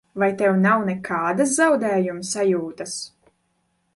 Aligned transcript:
Vai 0.21 0.27
tev 0.37 0.55
nav 0.61 0.79
nekādas 0.89 1.53
zaudējuma 1.59 2.27
sajūtas? 2.31 2.95